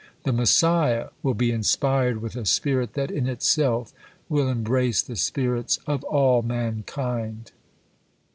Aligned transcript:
The 0.23 0.33
Messiah 0.33 1.09
will 1.21 1.35
be 1.35 1.51
inspired 1.51 2.23
with 2.23 2.35
a 2.35 2.43
spirit 2.47 2.93
that 2.95 3.11
in 3.11 3.27
itself 3.27 3.93
will 4.29 4.47
embrace 4.49 5.03
the 5.03 5.15
spirits 5.15 5.77
of 5.85 6.03
all 6.05 6.41
mankind. 6.41 7.51